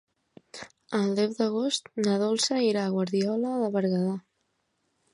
El 0.99 1.11
deu 1.19 1.35
d'agost 1.41 1.93
na 2.07 2.17
Dolça 2.23 2.59
irà 2.71 2.89
a 2.89 2.97
Guardiola 2.97 3.57
de 3.67 3.73
Berguedà. 3.81 4.21